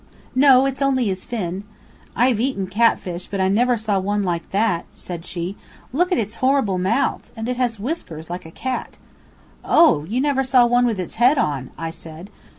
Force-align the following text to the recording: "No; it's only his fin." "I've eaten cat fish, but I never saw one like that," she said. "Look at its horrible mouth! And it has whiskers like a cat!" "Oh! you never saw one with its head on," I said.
"No; 0.33 0.65
it's 0.65 0.81
only 0.81 1.05
his 1.05 1.25
fin." 1.25 1.63
"I've 2.15 2.39
eaten 2.39 2.65
cat 2.65 2.99
fish, 2.99 3.27
but 3.27 3.39
I 3.39 3.49
never 3.49 3.77
saw 3.77 3.99
one 3.99 4.23
like 4.23 4.49
that," 4.49 4.85
she 4.95 4.99
said. 5.01 5.55
"Look 5.93 6.11
at 6.11 6.17
its 6.17 6.37
horrible 6.37 6.79
mouth! 6.79 7.31
And 7.37 7.47
it 7.47 7.57
has 7.57 7.79
whiskers 7.79 8.27
like 8.27 8.47
a 8.47 8.49
cat!" 8.49 8.97
"Oh! 9.63 10.03
you 10.05 10.19
never 10.19 10.43
saw 10.43 10.65
one 10.65 10.87
with 10.87 10.99
its 10.99 11.17
head 11.21 11.37
on," 11.37 11.69
I 11.77 11.91
said. 11.91 12.31